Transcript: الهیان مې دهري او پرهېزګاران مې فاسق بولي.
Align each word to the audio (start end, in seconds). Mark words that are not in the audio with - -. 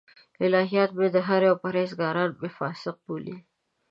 الهیان 0.43 0.89
مې 0.97 1.07
دهري 1.15 1.47
او 1.51 1.57
پرهېزګاران 1.63 2.29
مې 2.39 2.49
فاسق 2.57 2.95
بولي. 3.05 3.35